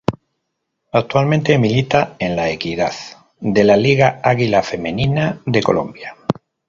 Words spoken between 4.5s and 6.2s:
Femenina de Colombia.